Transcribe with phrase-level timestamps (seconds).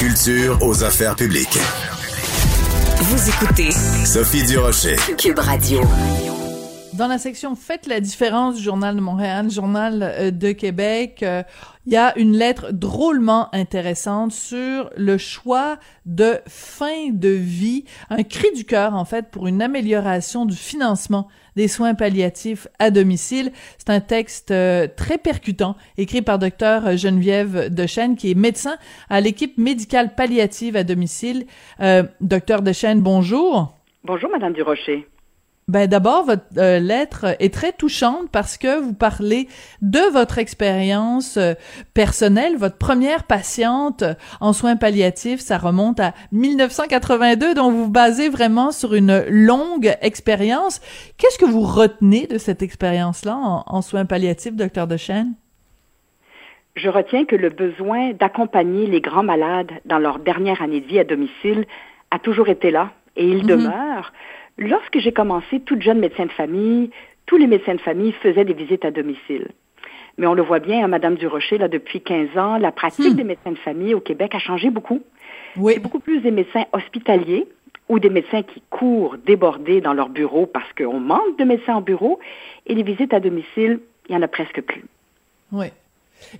[0.00, 1.58] Culture aux affaires publiques.
[3.02, 4.96] Vous écoutez Sophie Durocher.
[5.18, 5.82] Cube Radio.
[6.94, 11.42] Dans la section Faites la différence du Journal de Montréal, Journal euh, de Québec, euh,
[11.84, 18.22] il y a une lettre drôlement intéressante sur le choix de fin de vie, un
[18.22, 21.28] cri du cœur en fait pour une amélioration du financement
[21.60, 23.52] des soins palliatifs à domicile.
[23.76, 28.76] C'est un texte euh, très percutant écrit par docteur Geneviève Dechaine qui est médecin
[29.10, 31.44] à l'équipe médicale palliative à domicile.
[31.82, 33.74] Euh, docteur Dechaine, bonjour.
[34.04, 35.06] Bonjour madame Durocher.
[35.70, 39.46] Ben d'abord, votre euh, lettre est très touchante parce que vous parlez
[39.82, 41.54] de votre expérience euh,
[41.94, 42.56] personnelle.
[42.56, 44.02] Votre première patiente
[44.40, 49.96] en soins palliatifs, ça remonte à 1982, donc vous vous basez vraiment sur une longue
[50.02, 50.80] expérience.
[51.18, 55.34] Qu'est-ce que vous retenez de cette expérience-là en, en, soins palliatifs, docteur Dechaine?
[56.74, 60.98] Je retiens que le besoin d'accompagner les grands malades dans leur dernière année de vie
[60.98, 61.64] à domicile
[62.10, 63.46] a toujours été là et il mm -hmm.
[63.46, 64.12] demeure.
[64.60, 66.90] Lorsque j'ai commencé, toute jeune médecin de famille,
[67.24, 69.48] tous les médecins de famille faisaient des visites à domicile.
[70.18, 73.16] Mais on le voit bien à Madame Durocher, là, depuis 15 ans, la pratique hmm.
[73.16, 75.00] des médecins de famille au Québec a changé beaucoup.
[75.56, 75.72] Oui.
[75.74, 77.48] C'est beaucoup plus des médecins hospitaliers
[77.88, 81.80] ou des médecins qui courent débordés dans leur bureau parce qu'on manque de médecins en
[81.80, 82.20] bureau.
[82.66, 84.84] Et les visites à domicile, il y en a presque plus.
[85.52, 85.68] Oui.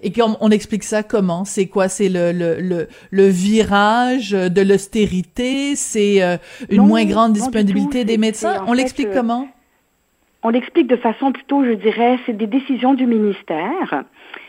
[0.03, 1.45] Et puis on, on, explique ça comment?
[1.45, 1.89] C'est quoi?
[1.89, 5.77] C'est le, le, le, le, virage de l'austérité?
[5.77, 6.37] C'est euh,
[6.69, 8.65] une non, moins grande disponibilité des médecins?
[8.67, 9.49] On l'explique euh, comment?
[10.43, 14.05] On l'explique de façon plutôt, je dirais, c'est des décisions du ministère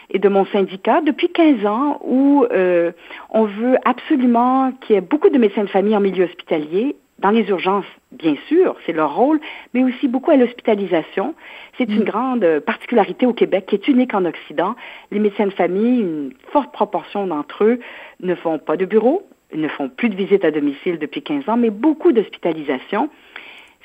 [0.09, 2.91] et de mon syndicat depuis 15 ans où euh,
[3.29, 7.29] on veut absolument qu'il y ait beaucoup de médecins de famille en milieu hospitalier dans
[7.29, 9.39] les urgences, bien sûr, c'est leur rôle,
[9.73, 11.35] mais aussi beaucoup à l'hospitalisation.
[11.77, 14.75] C'est une grande particularité au Québec qui est unique en Occident.
[15.11, 17.79] Les médecins de famille, une forte proportion d'entre eux
[18.21, 21.57] ne font pas de bureau, ne font plus de visites à domicile depuis 15 ans,
[21.57, 23.09] mais beaucoup d'hospitalisation.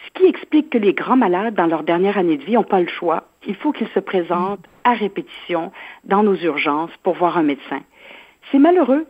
[0.07, 2.81] Ce qui explique que les grands malades, dans leur dernière année de vie, n'ont pas
[2.81, 3.25] le choix.
[3.47, 5.73] Il faut qu'ils se présentent à répétition
[6.05, 7.81] dans nos urgences pour voir un médecin.
[8.51, 9.07] C'est malheureux,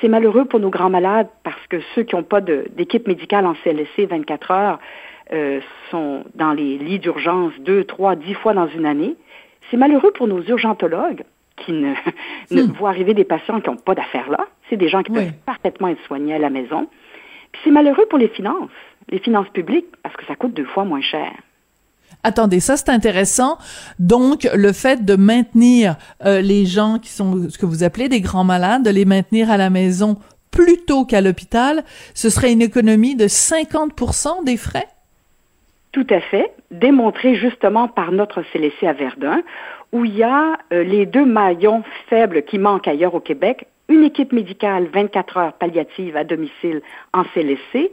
[0.00, 3.54] c'est malheureux pour nos grands malades parce que ceux qui n'ont pas d'équipe médicale en
[3.62, 4.78] CLSC 24 heures
[5.32, 5.60] euh,
[5.90, 9.14] sont dans les lits d'urgence deux, trois, dix fois dans une année.
[9.70, 11.22] C'est malheureux pour nos urgentologues
[11.56, 11.94] qui ne,
[12.50, 14.46] ne voient arriver des patients qui n'ont pas d'affaires là.
[14.68, 15.18] C'est des gens qui Oui.
[15.18, 16.88] peuvent parfaitement être soignés à la maison.
[17.52, 18.70] Puis c'est malheureux pour les finances,
[19.10, 21.30] les finances publiques, parce que ça coûte deux fois moins cher.
[22.24, 23.58] Attendez, ça c'est intéressant.
[23.98, 28.20] Donc, le fait de maintenir euh, les gens qui sont ce que vous appelez des
[28.20, 30.16] grands malades, de les maintenir à la maison
[30.50, 31.82] plutôt qu'à l'hôpital,
[32.14, 34.86] ce serait une économie de 50% des frais?
[35.92, 39.42] Tout à fait, démontré justement par notre CLC à Verdun,
[39.92, 44.04] où il y a euh, les deux maillons faibles qui manquent ailleurs au Québec, une
[44.04, 46.80] équipe médicale 24 heures palliative à domicile
[47.12, 47.90] en CLSC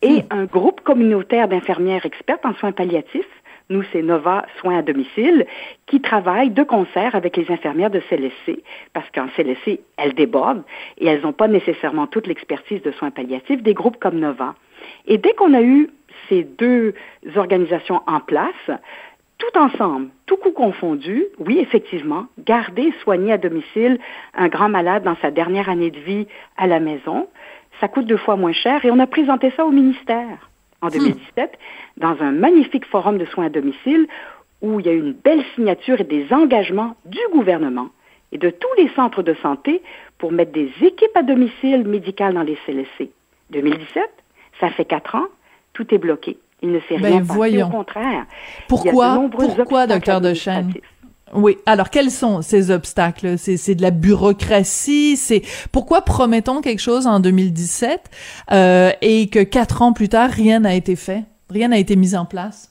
[0.00, 0.26] et mmh.
[0.30, 3.26] un groupe communautaire d'infirmières expertes en soins palliatifs
[3.70, 5.46] nous, c'est Nova Soins à domicile,
[5.86, 8.62] qui travaille de concert avec les infirmières de CLSC,
[8.92, 10.62] parce qu'en CLSC, elles débordent
[10.98, 14.54] et elles n'ont pas nécessairement toute l'expertise de soins palliatifs des groupes comme Nova.
[15.06, 15.90] Et dès qu'on a eu
[16.28, 16.94] ces deux
[17.36, 18.70] organisations en place,
[19.38, 23.98] tout ensemble, tout coup confondu, oui, effectivement, garder, soigner à domicile
[24.34, 27.28] un grand malade dans sa dernière année de vie à la maison,
[27.80, 30.51] ça coûte deux fois moins cher et on a présenté ça au ministère
[30.82, 32.00] en 2017 hmm.
[32.00, 34.06] dans un magnifique forum de soins à domicile
[34.60, 37.88] où il y a eu une belle signature et des engagements du gouvernement
[38.32, 39.82] et de tous les centres de santé
[40.18, 43.10] pour mettre des équipes à domicile médicales dans les CLSC.
[43.50, 44.02] 2017,
[44.60, 45.26] ça fait quatre ans,
[45.72, 46.38] tout est bloqué.
[46.62, 47.66] Il ne s'est ben rien passé, voyons.
[47.66, 48.24] au contraire.
[48.68, 50.72] Pourquoi, pourquoi, docteur Dechaine?
[51.32, 51.56] Oui.
[51.66, 53.38] Alors, quels sont ces obstacles?
[53.38, 55.16] C'est de la bureaucratie.
[55.16, 55.42] C'est
[55.72, 58.10] pourquoi promettons quelque chose en 2017
[58.52, 62.14] euh, et que quatre ans plus tard, rien n'a été fait, rien n'a été mis
[62.14, 62.68] en place?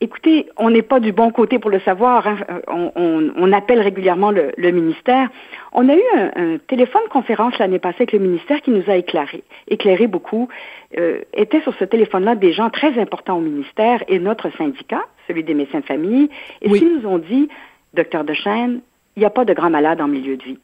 [0.00, 2.24] Écoutez, on n'est pas du bon côté pour le savoir.
[2.28, 2.36] Hein.
[2.68, 5.28] On, on, on, appelle régulièrement le, le, ministère.
[5.72, 8.94] On a eu un, un téléphone conférence l'année passée avec le ministère qui nous a
[8.94, 10.48] éclairé, éclairé beaucoup.
[10.96, 15.42] Euh, étaient sur ce téléphone-là des gens très importants au ministère et notre syndicat, celui
[15.42, 16.30] des médecins de famille.
[16.62, 16.78] Et oui.
[16.78, 17.48] ce qu'ils nous ont dit,
[17.94, 18.80] docteur Dechaine,
[19.16, 20.58] il n'y a pas de grands malades en milieu de vie.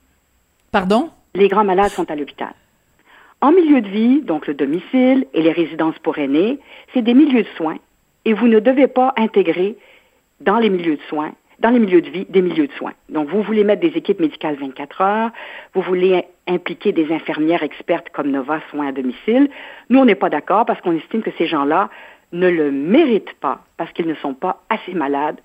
[0.71, 1.11] Pardon?
[1.35, 2.53] Les grands malades sont à l'hôpital.
[3.41, 6.59] En milieu de vie, donc le domicile et les résidences pour aînés,
[6.93, 7.77] c'est des milieux de soins
[8.25, 9.77] et vous ne devez pas intégrer
[10.41, 12.93] dans les milieux de soins, dans les milieux de vie, des milieux de soins.
[13.09, 15.31] Donc, vous voulez mettre des équipes médicales 24 heures,
[15.75, 19.49] vous voulez impliquer des infirmières expertes comme Nova Soins à domicile.
[19.91, 21.91] Nous, on n'est pas d'accord parce qu'on estime que ces gens-là
[22.33, 25.41] ne le méritent pas parce qu'ils ne sont pas assez malades.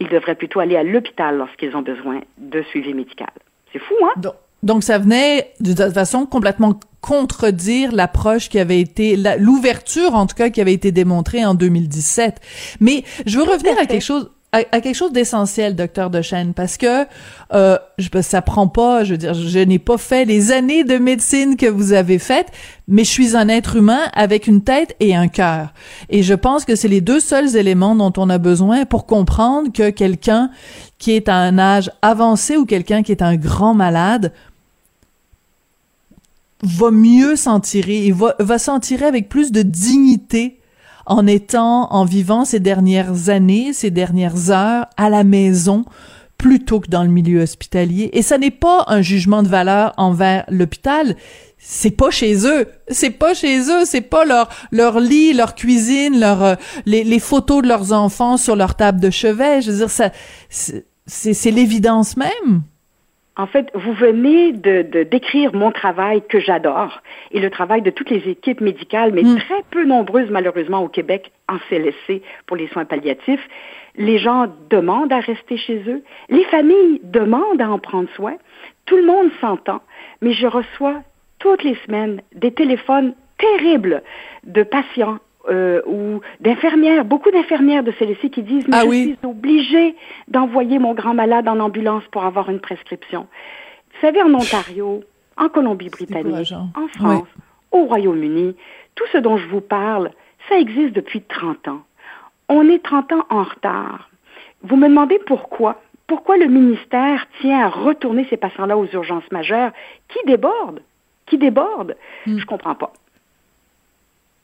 [0.00, 3.30] Ils devraient plutôt aller à l'hôpital lorsqu'ils ont besoin de suivi médical.
[3.72, 4.20] C'est fou, hein?
[4.62, 10.36] Donc, ça venait de toute façon complètement contredire l'approche qui avait été l'ouverture en tout
[10.36, 12.40] cas qui avait été démontrée en 2017.
[12.80, 17.06] Mais je veux revenir à quelque chose à, quelque chose d'essentiel, docteur Dechaine, parce que
[17.54, 20.98] euh, je, ça prend pas, je veux dire, je n'ai pas fait les années de
[20.98, 22.48] médecine que vous avez faites,
[22.86, 25.72] mais je suis un être humain avec une tête et un cœur.
[26.10, 29.72] Et je pense que c'est les deux seuls éléments dont on a besoin pour comprendre
[29.72, 30.50] que quelqu'un
[30.98, 34.32] qui est à un âge avancé ou quelqu'un qui est un grand malade
[36.62, 40.58] va mieux s'en tirer et va, va s'en tirer avec plus de dignité
[41.06, 45.84] en étant, en vivant ces dernières années, ces dernières heures à la maison,
[46.38, 48.10] plutôt que dans le milieu hospitalier.
[48.12, 51.16] Et ça n'est pas un jugement de valeur envers l'hôpital.
[51.58, 52.66] C'est pas chez eux.
[52.88, 53.84] C'est pas chez eux.
[53.84, 56.54] C'est pas leur, leur lit, leur cuisine, leur, euh,
[56.86, 59.62] les, les photos de leurs enfants sur leur table de chevet.
[59.62, 60.10] Je veux dire, ça,
[60.48, 62.62] c'est, c'est l'évidence même.
[63.36, 67.00] En fait, vous venez de, décrire mon travail que j'adore
[67.30, 69.38] et le travail de toutes les équipes médicales, mais hmm.
[69.38, 73.46] très peu nombreuses malheureusement au Québec en CLSC pour les soins palliatifs.
[73.96, 78.34] Les gens demandent à rester chez eux, les familles demandent à en prendre soin,
[78.84, 79.80] tout le monde s'entend,
[80.20, 81.02] mais je reçois
[81.38, 84.02] toutes les semaines des téléphones terribles
[84.44, 85.18] de patients
[85.48, 89.96] euh, ou d'infirmières, beaucoup d'infirmières de CLC qui disent mais ah je suis obligée
[90.28, 93.26] d'envoyer mon grand malade en ambulance pour avoir une prescription.
[93.92, 95.02] Vous savez, en Ontario,
[95.36, 97.28] en Colombie-Britannique, en France,
[97.72, 98.54] au Royaume-Uni,
[98.94, 100.10] tout ce dont je vous parle,
[100.48, 101.82] ça existe depuis 30 ans.
[102.48, 104.10] On est 30 ans en retard.
[104.62, 105.80] Vous me demandez pourquoi?
[106.06, 109.72] Pourquoi le ministère tient à retourner ces patients-là aux urgences majeures
[110.08, 110.82] qui débordent?
[111.26, 111.96] Qui débordent?
[112.26, 112.38] Hmm.
[112.38, 112.92] Je comprends pas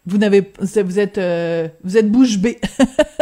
[0.08, 2.58] vous n'avez, vous êtes, euh, vous êtes bouche bée.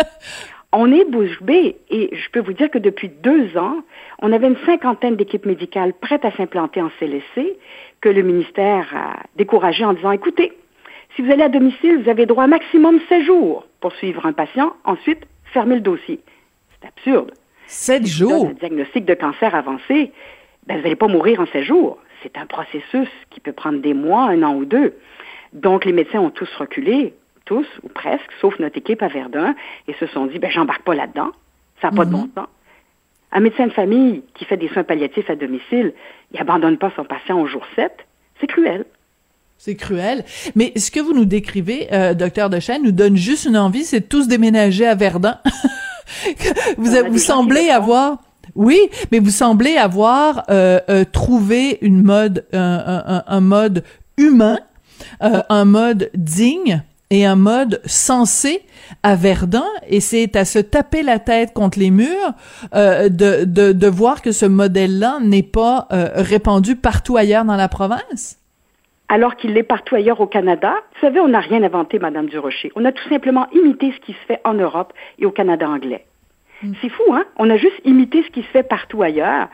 [0.72, 3.78] on est bouche bée et je peux vous dire que depuis deux ans,
[4.22, 7.56] on avait une cinquantaine d'équipes médicales prêtes à s'implanter en CLSC
[8.00, 10.52] que le ministère a découragé en disant, écoutez,
[11.16, 14.32] si vous allez à domicile, vous avez droit à maximum 16 jours pour suivre un
[14.32, 16.20] patient, ensuite fermer le dossier.
[16.80, 17.32] C'est absurde.
[17.66, 18.46] Sept jours?
[18.46, 20.12] Un diagnostic de cancer avancé,
[20.66, 21.98] ben, vous n'allez pas mourir en 16 jours.
[22.22, 24.94] C'est un processus qui peut prendre des mois, un an ou deux.
[25.52, 27.14] Donc, les médecins ont tous reculé,
[27.44, 29.54] tous, ou presque, sauf notre équipe à Verdun,
[29.88, 31.31] et se sont dit, ben, j'embarque pas là-dedans.
[31.81, 32.31] Ça n'a pas de bon mhm.
[32.34, 32.46] sens.
[33.32, 35.93] Un médecin de famille qui fait des soins palliatifs à domicile,
[36.32, 37.93] il abandonne pas son patient au jour 7.
[38.40, 38.84] C'est cruel.
[39.58, 40.25] C'est cruel.
[40.54, 44.00] Mais ce que vous nous décrivez, euh, docteur Dechaine, nous donne juste une envie, c'est
[44.00, 45.38] de tous déménager à Verdun.
[46.76, 48.19] vous, vous semblez avoir...
[48.54, 48.78] Oui,
[49.10, 53.82] mais vous semblez avoir euh, euh, trouvé une mode, un, un mode
[54.16, 54.60] humain
[55.22, 58.62] euh, un mode digne et un mode sensé
[59.02, 62.32] à Verdun et c'est à se taper la tête contre les murs
[62.74, 67.56] euh, de, de, de, voir que ce modèle-là n'est pas euh, répandu partout ailleurs dans
[67.56, 68.38] la province?
[69.08, 70.75] Alors qu'il l'est partout ailleurs au Canada.
[70.94, 72.72] Vous savez, on n'a rien inventé, Madame Durocher.
[72.75, 76.04] On a tout simplement imité ce qui se fait en Europe et au Canada anglais.
[76.62, 76.72] Hmm.
[76.82, 77.25] C'est fou, hein?
[77.36, 79.48] On a juste imité ce qui se fait partout ailleurs.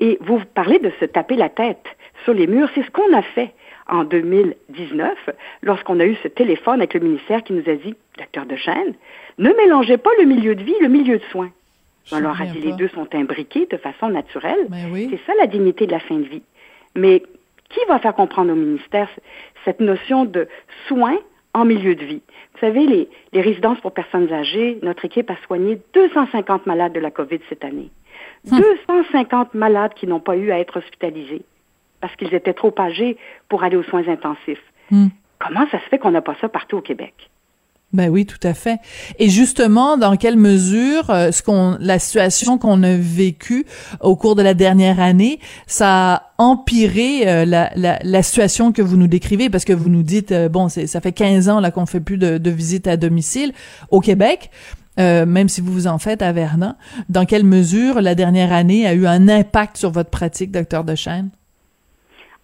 [0.00, 1.86] Et vous parlez de se taper la tête
[2.24, 2.68] sur les murs.
[2.74, 3.52] C'est ce qu'on a fait
[3.88, 5.30] en 2019,
[5.62, 8.94] lorsqu'on a eu ce téléphone avec le ministère qui nous a dit, docteur de chaîne,
[9.38, 11.50] ne mélangez pas le milieu de vie et le milieu de soins.
[12.12, 14.66] On leur a dit, les deux sont imbriqués de façon naturelle.
[14.68, 16.42] Ben C'est ça la dignité de la fin de vie.
[16.94, 17.22] Mais
[17.68, 19.08] qui va faire comprendre au ministère
[19.64, 20.46] cette notion de
[20.86, 21.18] soins
[21.52, 22.22] en milieu de vie?
[22.54, 27.00] Vous savez, les, les résidences pour personnes âgées, notre équipe a soigné 250 malades de
[27.00, 27.90] la COVID cette année.
[28.44, 29.60] 250 hum.
[29.60, 31.42] malades qui n'ont pas eu à être hospitalisés
[32.00, 33.16] parce qu'ils étaient trop âgés
[33.48, 34.62] pour aller aux soins intensifs.
[34.90, 35.08] Hmm.
[35.38, 37.30] Comment ça se fait qu'on n'a pas ça partout au Québec?
[37.92, 38.78] Ben oui, tout à fait.
[39.18, 43.64] Et justement, dans quelle mesure euh, ce qu'on, la situation qu'on a vécue
[44.00, 48.82] au cours de la dernière année, ça a empiré euh, la, la, la, situation que
[48.82, 51.70] vous nous décrivez, parce que vous nous dites, euh, bon, ça fait 15 ans là
[51.70, 53.52] qu'on fait plus de, de visites à domicile
[53.90, 54.50] au Québec.
[54.98, 56.74] même si vous vous en faites à Vernon,
[57.08, 61.30] dans quelle mesure la dernière année a eu un impact sur votre pratique, docteur Dechaine?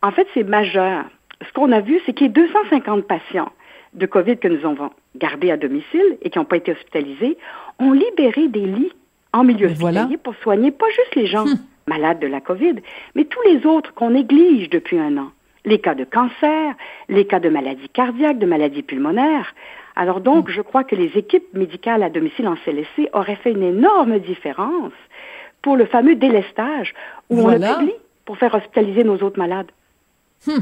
[0.03, 1.05] En fait, c'est majeur.
[1.47, 3.51] Ce qu'on a vu, c'est qu'il y a 250 patients
[3.95, 7.37] de COVID que nous avons gardés à domicile et qui n'ont pas été hospitalisés
[7.79, 8.93] ont libéré des lits
[9.33, 11.59] en milieu hospitalier pour soigner pas juste les gens, hmm.
[11.87, 12.77] malades de la COVID,
[13.15, 15.31] mais tous les autres qu'on néglige depuis un an.
[15.65, 16.75] Les cas de cancer,
[17.09, 19.55] les cas de maladies cardiaques, de maladies pulmonaires.
[19.95, 23.63] Alors donc, je crois que les équipes médicales à domicile en CLSC auraient fait une
[23.63, 24.93] énorme différence
[25.61, 26.95] pour le fameux délestage
[27.31, 27.95] où on le publie
[28.25, 29.71] pour faire hospitaliser nos autres malades.
[30.47, 30.61] Hmm.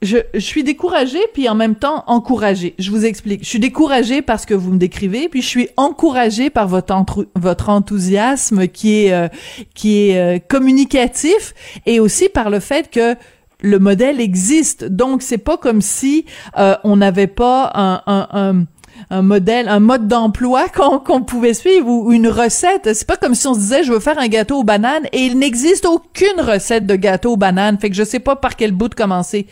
[0.00, 2.74] Je, suis découragée puis en même temps encouragée.
[2.78, 3.42] Je vous explique.
[3.42, 6.94] Je suis découragée parce que vous me décrivez, puis je suis encouragée par votre
[7.34, 9.28] votre enthousiasme qui est euh,
[9.74, 11.54] qui est euh, communicatif
[11.84, 13.16] et aussi par le fait que
[13.60, 14.84] le modèle existe.
[14.84, 16.26] Donc c'est pas comme si
[16.58, 18.64] euh, on n'avait pas un, un, un
[19.10, 20.66] un modèle, un mode d'emploi
[21.04, 22.94] qu'on pouvait suivre ou une recette.
[22.94, 25.18] C'est pas comme si on se disait je veux faire un gâteau aux bananes et
[25.18, 27.78] il n'existe aucune recette de gâteau aux bananes.
[27.78, 29.46] Fait que je sais pas par quel bout de commencer.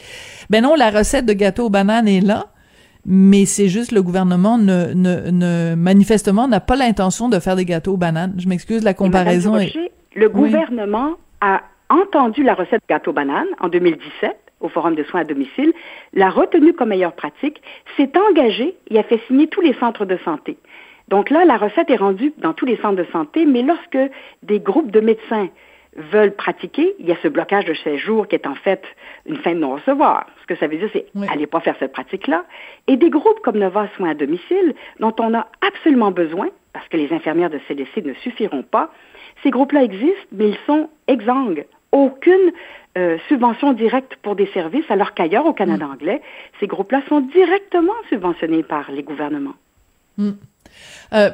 [0.50, 2.46] Ben non, la recette de gâteau aux bananes est là.
[3.08, 7.64] Mais c'est juste le gouvernement ne, ne, ne manifestement n'a pas l'intention de faire des
[7.64, 8.34] gâteaux aux bananes.
[8.36, 9.72] Je m'excuse, la comparaison est...
[10.16, 11.10] Le gouvernement
[11.40, 15.24] a entendu la recette de gâteau aux bananes en 2017 au Forum de soins à
[15.24, 15.72] domicile,
[16.12, 17.60] l'a retenu comme meilleure pratique,
[17.96, 20.56] s'est engagé et a fait signer tous les centres de santé.
[21.08, 23.98] Donc là, la recette est rendue dans tous les centres de santé, mais lorsque
[24.42, 25.48] des groupes de médecins
[25.96, 28.82] veulent pratiquer, il y a ce blocage de 16 jours qui est en fait
[29.24, 30.26] une fin de non-recevoir.
[30.42, 31.26] Ce que ça veut dire, c'est oui.
[31.30, 32.44] allez pas faire cette pratique-là.
[32.86, 36.96] Et des groupes comme Nova Soins à domicile, dont on a absolument besoin, parce que
[36.96, 38.90] les infirmières de CDC ne suffiront pas,
[39.42, 41.64] ces groupes-là existent, mais ils sont exsangues.
[41.92, 42.52] Aucune
[42.96, 45.90] euh, subventions directes pour des services, alors qu'ailleurs, au Canada mm.
[45.90, 46.22] anglais,
[46.60, 49.56] ces groupes-là sont directement subventionnés par les gouvernements.
[50.16, 50.30] Mm.
[51.12, 51.30] Euh,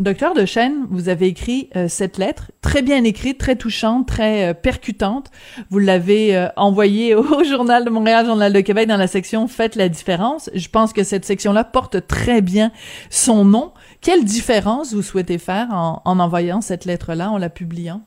[0.00, 4.52] docteur de Chêne, vous avez écrit euh, cette lettre, très bien écrite, très touchante, très
[4.52, 5.30] percutante.
[5.70, 9.88] Vous l'avez envoyée au Journal de Montréal, Journal de Québec, dans la section Faites la
[9.88, 10.50] différence.
[10.54, 12.72] Je pense que cette section-là porte très bien
[13.10, 13.72] son nom.
[14.00, 18.02] Quelle différence vous souhaitez faire en, en envoyant cette lettre-là, en la publiant?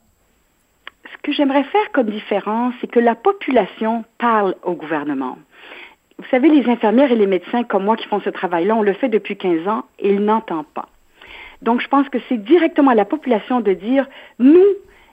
[1.24, 5.38] Que j'aimerais faire comme différence, c'est que la population parle au gouvernement.
[6.18, 8.92] Vous savez, les infirmières et les médecins comme moi qui font ce travail-là, on le
[8.92, 10.88] fait depuis 15 ans et ils n'entendent pas.
[11.62, 14.06] Donc, je pense que c'est directement à la population de dire,
[14.38, 14.66] nous,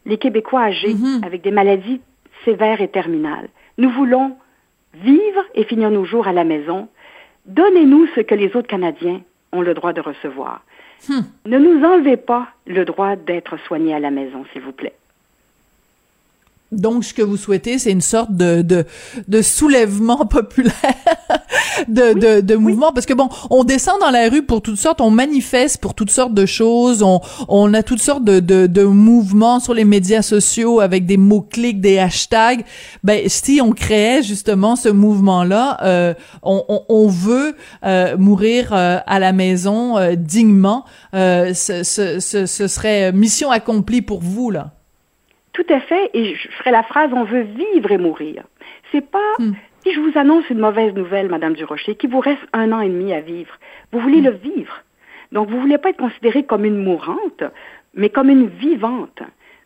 [0.06, 1.25] les Québécois âgés, mm-hmm.
[1.25, 2.01] avec des maladies
[2.44, 4.36] sévères et terminales, nous voulons
[4.94, 6.89] vivre et finir nos jours à la maison.
[7.46, 9.22] Donnez-nous ce que les autres Canadiens
[9.53, 10.62] ont le droit de recevoir.
[11.08, 11.22] Hmm.
[11.46, 14.94] Ne nous enlevez pas le droit d'être soignés à la maison, s'il vous plaît.
[16.71, 18.85] Donc, ce que vous souhaitez, c'est une sorte de, de,
[19.27, 20.73] de soulèvement populaire,
[21.89, 25.01] de, de, de mouvement, parce que bon, on descend dans la rue pour toutes sortes,
[25.01, 28.83] on manifeste pour toutes sortes de choses, on, on a toutes sortes de, de, de
[28.83, 32.63] mouvements sur les médias sociaux avec des mots-clics, des hashtags.
[33.03, 38.99] Ben, si on créait justement ce mouvement-là, euh, on, on, on, veut euh, mourir euh,
[39.05, 40.85] à la maison euh, dignement,
[41.15, 44.71] euh, ce, ce, ce, ce serait mission accomplie pour vous, là.
[45.53, 48.43] Tout à fait, et je ferai la phrase on veut vivre et mourir.
[48.91, 49.51] C'est pas hmm.
[49.84, 52.89] si je vous annonce une mauvaise nouvelle, Madame Durocher, qu'il vous reste un an et
[52.89, 53.53] demi à vivre.
[53.91, 54.25] Vous voulez hmm.
[54.25, 54.84] le vivre.
[55.31, 57.43] Donc vous voulez pas être considérée comme une mourante,
[57.93, 59.22] mais comme une vivante.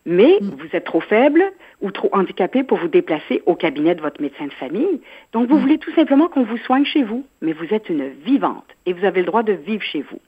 [0.08, 0.56] Mais hmm.
[0.58, 1.44] vous êtes trop faible
[1.82, 5.02] ou trop handicapé pour vous déplacer au cabinet de votre médecin de famille.
[5.34, 8.66] Donc vous voulez tout simplement qu'on vous soigne chez vous, mais vous êtes une vivante
[8.86, 10.20] et vous avez le droit de vivre chez vous.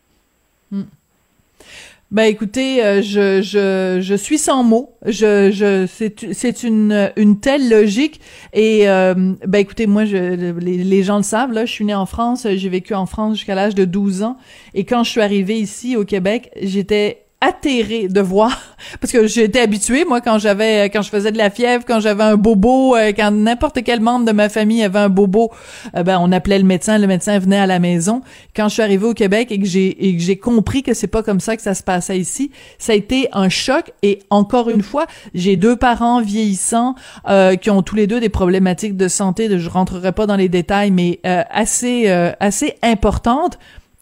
[2.09, 4.95] Ben écoutez, euh, je, je, je suis sans mots.
[5.05, 8.21] Je, je c'est c'est une une telle logique
[8.53, 11.93] et euh, ben écoutez, moi je les, les, gens le savent là, je suis née
[11.93, 14.37] en France, j'ai vécu en France jusqu'à l'âge de 12 ans
[14.73, 18.66] et quand je suis arrivée ici au Québec, j'étais atterré de voir
[18.99, 22.23] parce que j'étais habituée moi quand j'avais quand je faisais de la fièvre quand j'avais
[22.23, 25.51] un bobo euh, quand n'importe quel membre de ma famille avait un bobo
[25.95, 28.21] euh, ben on appelait le médecin le médecin venait à la maison.
[28.55, 31.07] Quand je suis arrivée au Québec et que j'ai et que j'ai compris que c'est
[31.07, 33.91] pas comme ça que ça se passait ici ça a été un choc.
[34.03, 36.95] Et encore une fois j'ai deux parents vieillissants
[37.29, 39.47] euh, qui ont tous les deux des problématiques de santé.
[39.47, 42.07] De, je rentrerai pas dans les détails mais euh, assez
[42.39, 43.57] assez importantes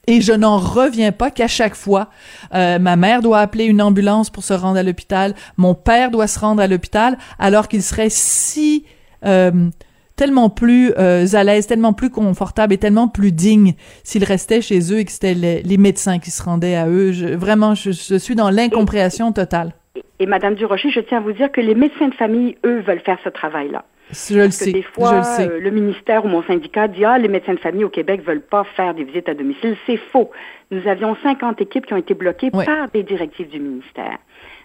[0.08, 2.10] et je n'en reviens pas qu'à chaque fois,
[2.54, 6.28] euh, ma mère doit appeler une ambulance pour se rendre à l'hôpital, mon père doit
[6.28, 8.86] se rendre à l'hôpital, alors qu'il serait si
[9.26, 9.70] euh,
[10.16, 14.94] tellement plus euh, à l'aise, tellement plus confortable et tellement plus digne s'il restait chez
[14.94, 17.12] eux et que c'était les, médecins qui se rendaient à eux.
[17.12, 19.74] Je, vraiment, je, suis dans l'incompréhension totale.
[19.96, 22.82] Et, et Madame Durocher, je tiens à vous dire que les médecins de famille, eux,
[22.82, 23.84] veulent faire ce travail-là.
[24.12, 24.72] Je le sais.
[24.72, 27.90] des fois, euh, le, ministère ou mon syndicat dit Ah, les médecins de famille au
[27.90, 29.76] Québec veulent pas faire des visites à domicile.
[29.86, 30.32] C'est faux.
[30.72, 34.18] Nous avions 50 équipes qui ont été bloquées par des directives du ministère.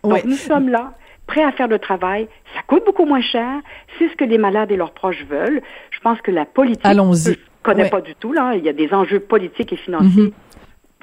[0.03, 0.93] Donc, nous sommes là,
[1.27, 2.29] prêts à faire le travail.
[2.55, 3.61] Ça coûte beaucoup moins cher.
[3.99, 5.63] C'est ce que les malades et leurs proches veulent.
[5.91, 6.85] Je pense que la politique.
[6.85, 7.35] Allons-y.
[7.35, 8.55] Je connais pas du tout, là.
[8.57, 10.25] Il y a des enjeux politiques et financiers.
[10.25, 10.33] Mhm.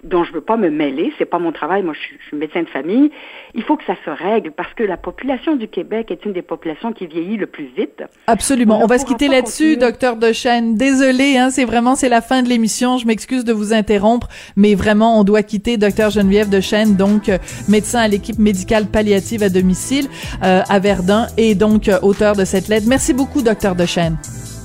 [0.04, 2.38] Dont je veux pas me mêler, c'est pas mon travail, moi je suis, je suis,
[2.38, 3.12] médecin de famille.
[3.56, 6.42] Il faut que ça se règle parce que la population du Québec est une des
[6.42, 8.04] populations qui vieillit le plus vite.
[8.28, 8.80] Absolument.
[8.80, 10.76] On, On va se quitter là-dessus, docteur Dechaine.
[10.76, 12.98] Désolé, hein, c'est vraiment c'est la fin de l'émission.
[12.98, 17.38] Je m'excuse de vous interrompre, mais vraiment on doit quitter docteur Geneviève Dechaine, donc euh,
[17.68, 20.08] médecin à l'équipe médicale palliative à domicile
[20.44, 22.86] euh, à Verdun et donc euh, auteur de cette lettre.
[22.88, 24.18] Merci beaucoup, docteur Dechaine.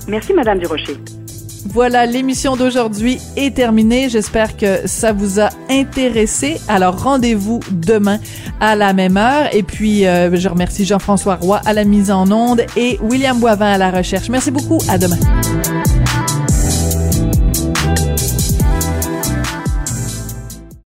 [0.09, 0.97] Merci, Madame Durocher.
[1.66, 4.09] Voilà, l'émission d'aujourd'hui est terminée.
[4.09, 6.61] J'espère que ça vous a intéressé.
[6.69, 8.19] Alors rendez-vous demain
[8.61, 9.54] à la même heure.
[9.54, 13.73] Et puis, euh, je remercie Jean-François Roy à la mise en onde et William Boivin
[13.73, 14.28] à la recherche.
[14.28, 14.78] Merci beaucoup.
[14.88, 15.19] À demain.